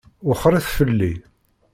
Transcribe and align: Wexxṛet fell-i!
Wexxṛet 0.27 0.65
fell-i! 0.77 1.13